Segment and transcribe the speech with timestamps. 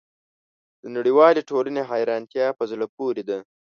[0.81, 3.37] د نړیوالې ټولنې حیرانتیا په زړه پورې ده.